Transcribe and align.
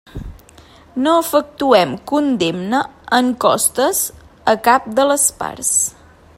No 1.07 1.11
efectuem 1.23 1.91
condemna 2.13 2.81
en 3.19 3.31
costes 3.47 4.03
a 4.55 4.59
cap 4.69 4.89
de 5.01 5.07
les 5.13 5.31
parts. 5.43 5.75